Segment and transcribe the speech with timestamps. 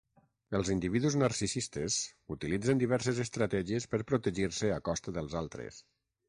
[0.59, 1.97] Els individus narcisistes
[2.37, 5.81] utilitzen diverses estratègies per protegir-se a costa dels altres.